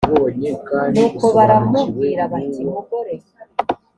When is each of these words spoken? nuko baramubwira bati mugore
nuko 0.93 1.25
baramubwira 1.35 2.21
bati 2.31 2.61
mugore 2.71 3.13